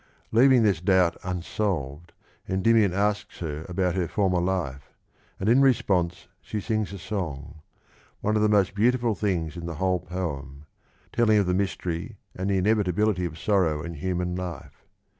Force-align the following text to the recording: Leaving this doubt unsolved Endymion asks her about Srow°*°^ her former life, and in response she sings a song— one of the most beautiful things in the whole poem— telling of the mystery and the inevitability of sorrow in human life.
Leaving 0.31 0.63
this 0.63 0.81
doubt 0.81 1.15
unsolved 1.23 2.11
Endymion 2.49 2.91
asks 2.91 3.37
her 3.37 3.67
about 3.69 3.93
Srow°*°^ 3.93 3.97
her 3.99 4.07
former 4.07 4.41
life, 4.41 4.89
and 5.39 5.47
in 5.47 5.61
response 5.61 6.27
she 6.41 6.59
sings 6.59 6.91
a 6.91 6.97
song— 6.97 7.61
one 8.21 8.35
of 8.35 8.41
the 8.41 8.49
most 8.49 8.73
beautiful 8.73 9.13
things 9.13 9.55
in 9.55 9.67
the 9.67 9.75
whole 9.75 9.99
poem— 9.99 10.65
telling 11.13 11.37
of 11.37 11.45
the 11.45 11.53
mystery 11.53 12.17
and 12.35 12.49
the 12.49 12.57
inevitability 12.57 13.25
of 13.25 13.37
sorrow 13.37 13.83
in 13.83 13.93
human 13.93 14.35
life. 14.35 14.83